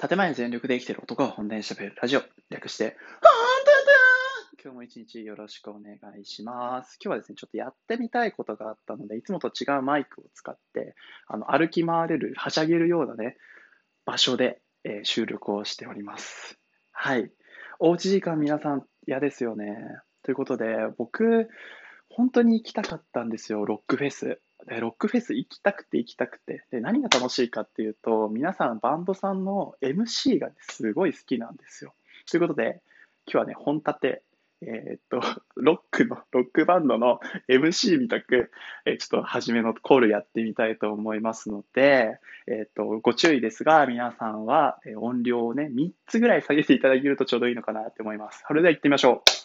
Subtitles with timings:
[0.00, 2.22] 建前に全力で生きてる男が本音で喋るラジオ。
[2.50, 2.96] 略して、
[4.62, 6.98] 今日も一日よろしくお願いします。
[7.02, 10.94] 今日はですね、ちょっとやってみたいことがあったので、いつもと違うマイクを使って、
[11.26, 13.38] あの、歩き回れる、はしゃげるようなね、
[14.04, 16.60] 場所で、えー、収録をしております。
[16.92, 17.32] はい。
[17.80, 19.78] おうち時間皆さん嫌ですよね。
[20.22, 21.48] ということで、僕、
[22.08, 24.40] 本当に行きたかったんですよ、ロックフェス。
[24.68, 26.64] で、ロックフェス行きたくて行きたくて。
[26.70, 31.94] で、何が楽しいかっていうと、皆さんバンドさんの MC が、すごい好きなんですよ。
[32.30, 32.80] ということで、
[33.26, 34.22] 今日はね、本立て、
[34.60, 35.20] えー、っと、
[35.56, 38.50] ロックの、ロックバンドの MC みたく、
[38.84, 48.44] えー、ちょっと初めのコールやってみたいと思いますので、えー、っと、ご注意ですが、皆さんは音量をね、3つぐらい下げていただけるとちょうどいいのかなって思います。
[48.46, 49.37] それでは行ってみましょう。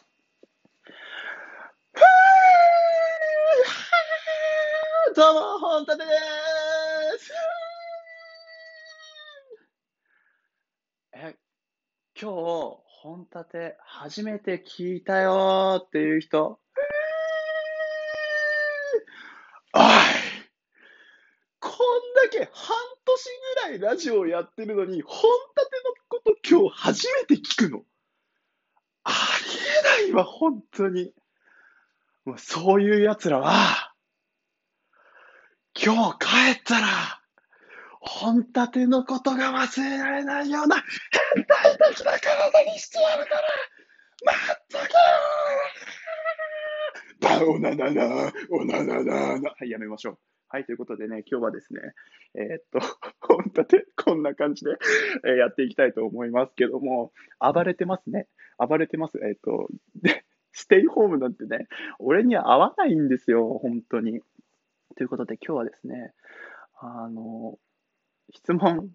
[5.15, 6.11] どうも、本立てで
[7.19, 7.31] す。
[11.13, 11.35] え、
[12.19, 16.59] 今日、本立て初めて聞いたよっていう人。
[19.75, 19.81] おい
[21.59, 21.73] こん
[22.15, 22.75] だけ半
[23.05, 23.23] 年
[23.69, 27.83] ぐらいラジオをやってるのに、本立てのこと今日初めて聞くの。
[29.03, 31.13] ありえないわ、本当に。
[32.25, 33.92] もうそういう奴らは、
[35.85, 36.27] 今日帰
[36.59, 36.87] ったら、
[37.99, 40.77] 本立てのことが忘れられないような
[41.35, 43.41] 変態的な体にしてやるから、
[44.23, 44.83] 待っとけ
[47.27, 49.49] よバオナナナ、オナナナナ。
[49.49, 50.17] はい、やめましょう。
[50.47, 51.81] はい、ということでね、今日はですね、
[52.35, 52.79] えー、っと、
[53.19, 54.71] 本立て、こんな感じで、
[55.25, 58.27] えー、やっていきたいと思いますけども、暴れてますね。
[58.57, 59.19] 暴れてます。
[59.21, 59.67] えー、っと、
[60.53, 61.67] ステイホームなんてね、
[61.99, 64.21] 俺には合わないんですよ、本当に。
[64.95, 66.13] ということで今日はですね、
[66.79, 67.57] あの、
[68.31, 68.89] 質問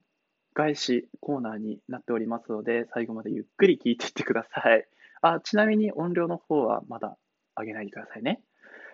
[0.55, 4.87] 返しコーナーになっておりますので、最後までゆっくり聞いていってください。
[5.23, 7.17] あ、ちなみに音量の方はまだ
[7.57, 8.43] 上げないでくださいね。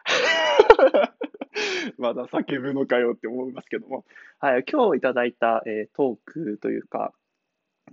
[1.99, 4.05] まだ叫ぶのかよって思いますけども。
[4.39, 7.13] はい、今日いただいた、えー、トークというか、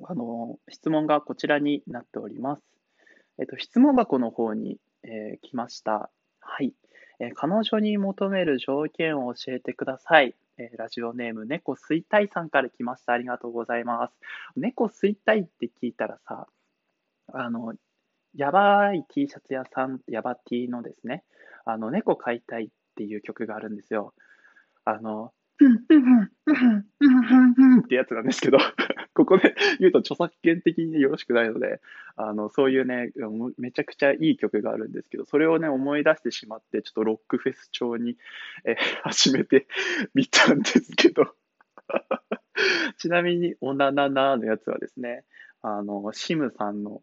[0.04, 2.64] あの、質問がこちらになっております。
[3.40, 6.12] えっ、と、質問箱の方に、えー、来ました。
[6.40, 6.74] はい。
[7.24, 10.34] え、彼女に求める条件を教えてください。
[10.58, 13.14] え、ラジオネーム、猫吸いたいさんから来ました。
[13.14, 14.14] ありがとうございます。
[14.56, 16.48] 猫吸いたいって聞いたらさ、
[17.32, 17.76] あの、
[18.34, 21.24] やばい T シャツ屋さん、やば T のですね、
[21.64, 24.16] あの、猫飼いたいっていう曲があるんですよ。
[24.84, 25.32] あの、
[27.84, 28.58] ってやつなんですけど
[29.14, 31.82] ここで言うと著作権的によろしくないので、
[32.16, 33.12] あの、そういうね、
[33.58, 38.18] めちゃくちゃいい曲があるんですけど、それをね、思い出してしまって、ちょっとロックフェス調に、
[38.64, 39.68] え 始めて
[40.14, 41.36] みたんですけど。
[42.98, 45.26] ちなみに、おなななのやつはですね、
[45.62, 47.02] あの、シムさんの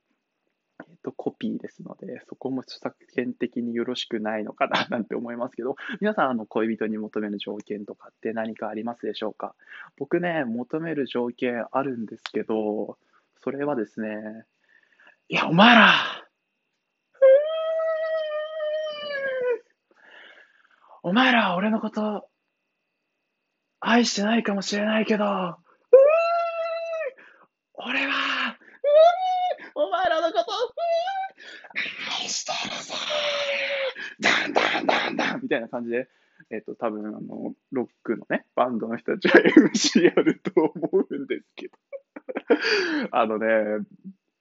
[1.09, 9.55] えっと、コピーですので、そこも著作権的によろしくないのかな なんて思いますけど、皆さん、あの、恋人に求める条件とかって何かありますでしょうか？
[9.97, 12.99] 僕ね、求める条件あるんですけど、
[13.43, 14.45] それはですね、
[15.29, 15.93] いや、お前ら
[21.03, 22.29] お前ら俺のこと
[23.81, 25.25] 愛してないかもしれないけど、
[27.75, 28.57] 俺は
[29.75, 30.45] お前らのこと
[32.18, 32.94] 愛してるぜ
[34.21, 36.09] ダンダンダンダンみたいな感じで、
[36.50, 41.75] えっ、ー、と、多分、あの、ロックのね、バンドの人たちは MC やると思うんですけど
[43.12, 43.84] あのね、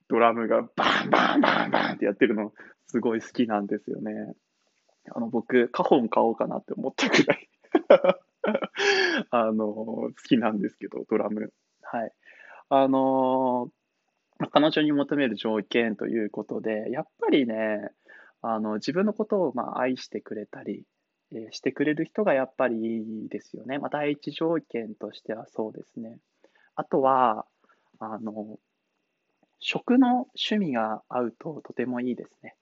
[0.08, 2.54] ドラムがバンバンバンバンってやってるの、
[2.88, 4.34] すごい好きなんですよね。
[5.14, 7.50] あの、僕、カホン買おうかなって思ったくらい
[9.32, 11.54] あの、好きなんですけど、ドラム。
[11.82, 12.12] はい。
[12.70, 13.72] あの
[14.52, 17.90] 彼女に求める条件ということで、やっぱりね、
[18.42, 20.86] あの自分のことをまあ愛してくれたり、
[21.32, 23.80] え、してくれる人がやっぱりいいですよね。
[23.80, 26.20] まあ、第一条件としてはそうですね。
[26.76, 27.46] あとは、
[28.00, 28.60] あの、
[29.60, 32.56] 食の趣味が合うととてもいいですね。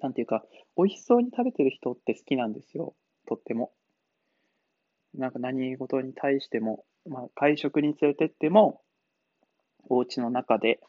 [0.00, 0.44] なんていうか、
[0.76, 2.94] 美味しそうに食べてる人って好きなんですよ。
[3.26, 3.72] とっても。
[5.14, 8.82] なんか何事に対しても、まあ、会食に連れてっても、
[9.88, 10.80] お家の中で、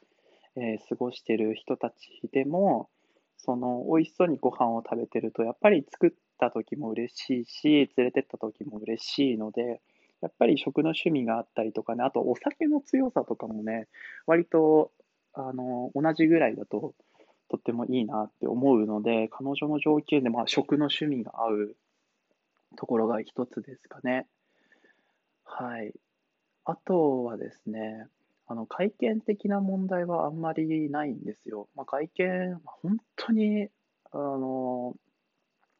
[0.56, 1.96] えー、過ごしてる人たち
[2.32, 2.90] でも、
[3.38, 9.82] その美味しそうにご飯を食べてると、やっぱり作った時も嬉しいし、連れてった時も嬉しいので、
[10.22, 13.88] やっぱり食の趣味があったりとかね、あとお酒の強さとかもね、
[14.26, 14.92] 割と
[15.34, 16.96] あの同じぐらいだと
[17.50, 21.76] とってもいいなって思うので、彼女の条件で、まあ、食の趣味が合う
[22.76, 24.28] ところが一つですかね。
[25.44, 25.94] はい。
[26.66, 28.08] あとはですね、
[28.48, 31.68] あの会見的な問題はあんまりないんですよ。
[31.76, 33.70] まあ、会見、本当に
[34.12, 34.94] あの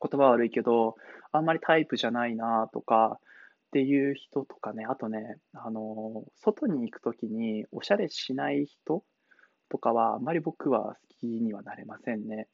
[0.02, 0.96] 言葉悪いけど、
[1.32, 3.20] あんまりタイプじゃないなとか
[3.68, 9.04] っていう人とかね、あとね、あの外に行くときにおしゃれしない人
[9.70, 12.48] とかは、あんまり僕は好きにはなれませんね。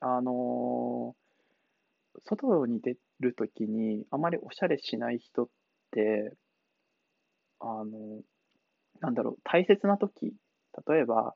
[0.00, 1.14] あの
[2.26, 5.48] 外に出るときに、あまりおしゃれしない人っ
[5.90, 6.32] て、
[7.60, 8.22] あの、
[9.02, 10.32] なんだろう、大切なとき、
[10.88, 11.34] 例えば、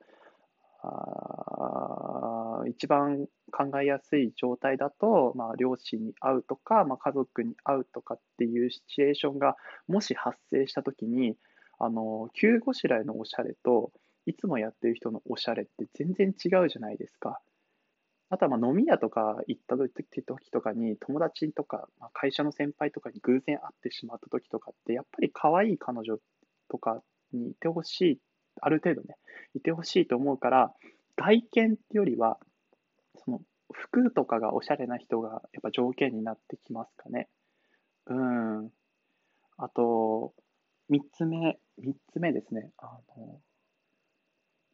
[0.83, 9.57] あ一番考えやすい状態だと、まあ、両親に会うとか、まあ、家族に会うとかっていうシチュエーションが
[9.89, 11.37] もし発生したときに、
[11.79, 13.93] あの急ごしらえのおしゃれと
[14.25, 17.41] いつもやってる人のおしゃれって全然違うじゃないですか。
[18.31, 26.17] あとはまあ飲み屋とか行った時とかに友達とか会社の先輩とかに偶然会ってしまった時とかってやっぱり可愛い彼女
[26.69, 27.03] とか
[27.33, 28.21] にいてほしい、
[28.61, 29.17] ある程度ね、
[29.55, 30.75] いてほしいと思うから、
[31.17, 32.39] 外見ってよりは、
[33.25, 33.41] その
[33.73, 37.29] 服とかがおしゃれな人がやっぱ条件になってきますかね。
[38.07, 38.71] うん。
[39.59, 40.35] あと、
[40.89, 42.71] 三つ目、三つ目ですね。
[42.79, 43.41] あの、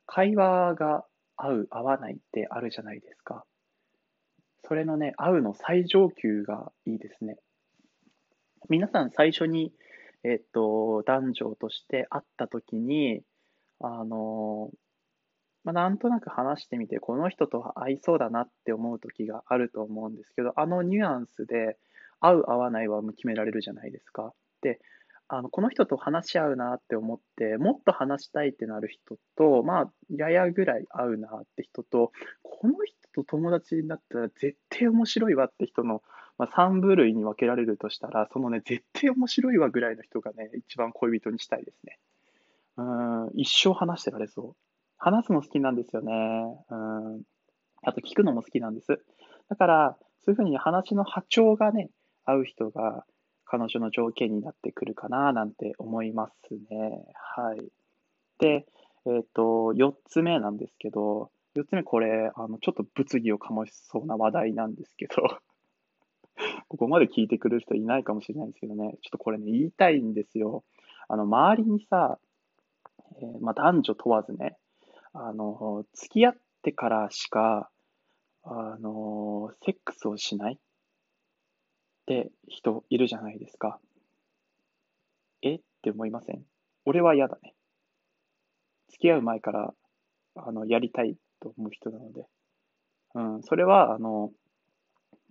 [0.06, 1.06] 会話が
[1.36, 3.44] 合う、合わないってあるじゃないですか。
[4.64, 7.36] それのね、合うの最上級がいいですね。
[8.68, 9.72] 皆さん最初に、
[10.24, 13.22] えっと、男女として会った時に、
[13.80, 14.70] あの、
[15.64, 21.76] まあ、なんとなく話してみて、この人と合いそうだなって思う時があると思うんですけど、あのニュアンスで
[22.20, 24.32] 合う合わないは決められるじゃないですか。
[24.60, 24.80] で、
[25.28, 36.02] あのこの人と話し合うなって思って、もっと話したいってなる人と、まあ、ややぐらい合うなって人と、この人と友達になったら絶対面白いわって人の、
[36.42, 42.00] まあ、3部類に分けられるとしたら、そのね、絶対面白いわぐらいの人がね、一番恋人にしたいですね。
[42.76, 44.56] うん、一生話してられそう。
[44.96, 46.12] 話すの好きなんですよね。
[46.68, 47.22] うん。
[47.84, 49.04] あと聞くのも好きなんです。
[49.50, 51.90] だから、そういうふうに話の波長がね、
[52.24, 53.04] 合う人が
[53.44, 57.04] 彼女の条件になってくるかななんて思いますね。
[57.36, 57.68] はい。
[58.40, 58.66] で、
[59.06, 65.38] えっ、ー、と、4つ目なんですけど、4つ目これ、あの、ちょっと物議を醸しそうな話題なんですけど
[66.68, 70.64] ここまで聞いてくれる人いないかもしれないですけどね、ちょっとこれね、言いたいんですよ。
[71.08, 72.18] あの、周りにさ、
[73.20, 74.56] えー、まあ、男女問わずね、
[75.12, 77.70] あの、付き合ってからしか、
[78.44, 80.58] あの、セックスをしないっ
[82.06, 83.78] て人いるじゃないですか。
[85.42, 85.56] え？
[85.56, 86.44] って思いません？
[86.84, 87.54] 俺は嫌だね。
[88.88, 89.74] 付き合う前から、
[90.36, 92.26] あの、やりたいと思う人なので。
[93.14, 94.32] うん、それは、あの、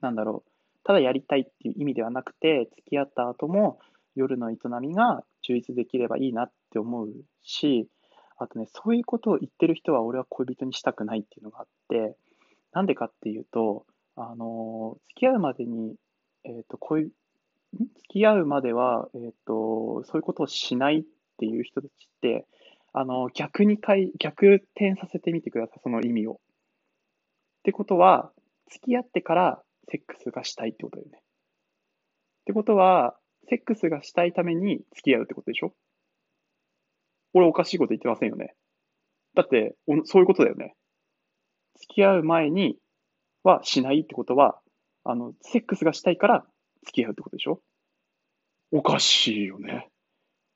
[0.01, 0.50] なんだろう、
[0.83, 3.79] ただやりたいっていう意味ではなくて、付き合った後も
[4.15, 7.09] 夜の営みが充実できればいいなって思う
[7.41, 7.87] し、
[8.37, 12.15] あとね、そういうことを言ってる人は俺は恋人にしたくないっていうのがあって、
[12.73, 13.85] なんでかっていうと、
[14.15, 15.95] あの、付き合うまでに
[16.43, 17.11] えっ、ー、と、こういう、
[17.73, 21.03] 付き合うまでは、えっ、ー、と、そういうことをしないっ
[21.37, 22.45] ていう人たちって、
[22.93, 26.33] あの、逆にかい、逆転させてみてください、その意味を。
[26.33, 26.37] っ
[27.63, 28.31] てことは、
[28.69, 29.61] 付き合ってから
[29.91, 31.19] セックスがしたいってことだよね。
[31.19, 31.21] っ
[32.45, 33.17] てことは、
[33.49, 35.73] セックスがしたいために付き合うってことでしょ？
[37.33, 38.55] 俺おかしいこと言ってませんよね。
[39.35, 39.75] だって、
[40.05, 40.75] そういうことだよね。
[41.79, 42.77] 付き合う前に
[43.43, 44.59] はしないってことは、
[45.03, 46.45] あの、セックスがしたいから
[46.85, 47.61] 付き合うってことでしょ？
[48.71, 49.89] おかしいよね。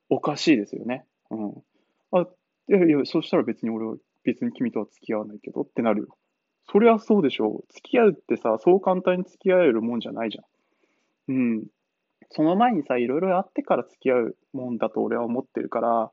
[0.09, 1.05] おかしいですよね。
[1.31, 1.63] うん。
[2.11, 2.27] あ、
[2.69, 6.17] いやいや、そしたら別に俺は、別に君とは付き合わないけどってなるよ。
[6.71, 7.73] そりゃそうでしょう。
[7.73, 11.35] 付き合うってさ、そう簡単に付き合えるもんじゃないじゃん。
[11.35, 11.63] うん。
[12.31, 16.11] その前にさ、いろいろあってから付き合うもんだと俺は思ってるから、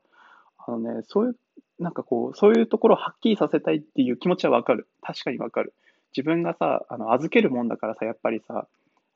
[0.65, 1.35] あのね、そういう、
[1.79, 4.87] なんかこう、そういうところをはっきりさせたいっていう気持ちはわかる。
[5.01, 5.73] 確かにわかる。
[6.15, 8.67] 自分がさ、あの預けるもんだからさ、やっぱりさ、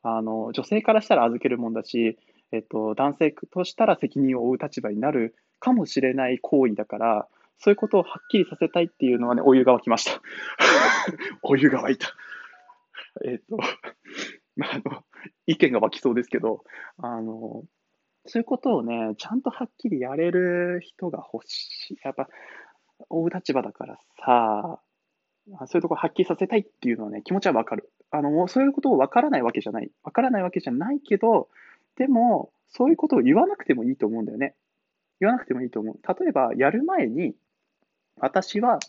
[0.03, 2.17] あの女性からしたら預けるもんだし、
[2.51, 7.27] えっと、男性としたら責任を負う立場になるかもしれない行為だから、
[7.59, 10.21] そういうことをはっきりさせたいっていうのはね、お湯が沸きました。
[11.41, 12.07] お湯が沸いた。
[13.25, 13.57] えっと、
[14.55, 15.03] まあ、あの、
[15.45, 16.63] 意見が湧きそうですけど、
[16.97, 17.63] あの、
[18.25, 21.97] そういうことをね、ちゃんとはっきりやれる人が欲しい。
[22.03, 22.29] やっぱ、
[23.09, 24.81] 追う立場だからさ、
[25.67, 27.91] そういうところ発揮させたいっていうのはね、気持ちはわかる。
[28.11, 29.89] あの、そういうことをわからないわけじゃない。
[30.03, 31.47] わからないわけじゃないけど、
[31.95, 34.55] でも、そういうことを言わなくてもいいと思うんだよね。
[35.19, 35.95] 言わなくてもいいと思う。
[36.21, 37.35] 例えば、やる前に、
[38.19, 38.79] 私は、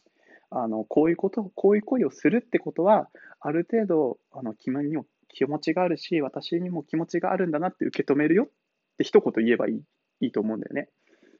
[0.50, 3.08] あの、こういうこと、こういう行為をするってことは、
[3.40, 8.49] ある程度、あの、君にも気持ちがあるし、私にも気持ちがあるんだなって受け止めるよっ
[8.97, 9.82] て一言言えばいい
[10.20, 10.88] いいと思うんだよね。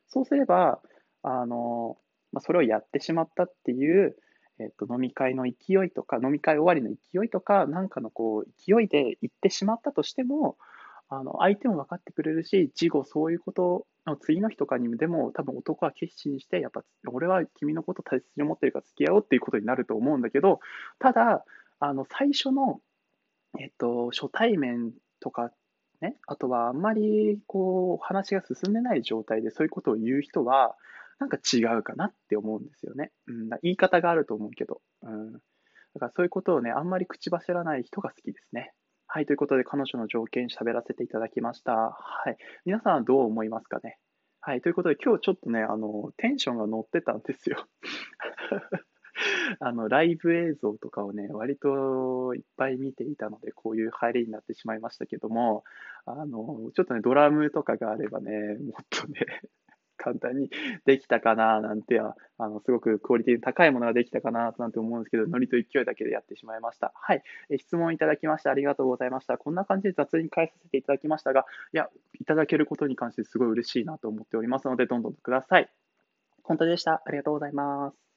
[0.09, 0.81] そうすれば、
[1.23, 1.99] あの、
[2.33, 4.17] まあ、それをやってしまったっていう、
[4.61, 10.57] えっと、飲み会の勢いとか、飲み会終わりの勢いとか、なんかのこう、勢いで行ってしまったとしても、
[11.09, 20.61] あの、相手も分かってくれるし、事後そういうことの次の日とかにでも、多分男は決心して、やっぱ、俺は君のこと大切に思ってるから付き合おうっていうことになると思うんだけど、
[20.99, 21.45] ただ、
[21.81, 22.81] あの、最初の、
[23.59, 25.53] えっと、初対面とか
[26.01, 30.77] ね、あとはあんまりこう話が進んでない状態でそういうことを言う人は、
[31.19, 33.11] なんか違うかなって思うんですよね。
[33.27, 34.81] うん、言い方があると思うけど。
[35.03, 35.39] うん、だ
[35.99, 38.73] からそういうことをね、あんまり口走らない人が好きですね。
[39.11, 41.73] はい、ということで彼女の条件喋らせていただきました。
[41.73, 41.97] は
[42.31, 42.37] い。
[42.67, 43.97] 皆さんはどう思いますかね？
[44.43, 47.57] はい、ということで今日ちょっとね、あの、テンションが乗ってたんですよ。
[49.61, 55.65] あの、ライブ映像とかをね、割といっぱい見ていたので、こういう入りになってしまいましたけども、
[56.05, 59.21] あの、ちょっとね、ドラムとかがあればね、もっとね、
[59.99, 60.51] 簡単に
[60.87, 66.93] できたかななんては、あの、すごくクオリティの高いものができたかななんて思うんですけど、ノリと勢いだけでやってしまいました。
[66.95, 67.23] はい。
[67.51, 69.37] え質問いただきましてありがとうございました。
[69.37, 71.89] こんな感じで雑に返させていただきましたが、いや、
[72.21, 75.69] いただけることに関してすごい嬉しいなと思っておりますので、どんどんください。
[76.43, 77.03] 本当でした。
[77.05, 78.08] ありがとうございます。